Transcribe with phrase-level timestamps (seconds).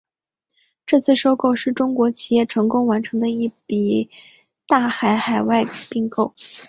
[0.87, 4.09] 这次收购是中国企业成功完成的最大一笔
[5.19, 6.33] 海外并购。